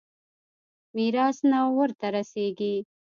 ميراث 0.95 1.37
نه 1.51 1.59
ورته 1.77 2.07
رسېږي. 2.15 2.75